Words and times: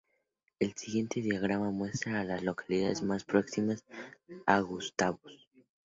El 0.57 0.75
siguiente 0.75 1.21
diagrama 1.21 1.69
muestra 1.69 2.19
a 2.19 2.23
las 2.23 2.41
localidades 2.41 3.03
más 3.03 3.23
próximas 3.23 3.85
a 4.47 4.59
Gustavus. 4.61 5.47